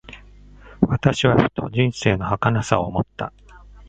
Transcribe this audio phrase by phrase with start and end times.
[0.81, 3.31] 私はふと、人生の儚さを思った。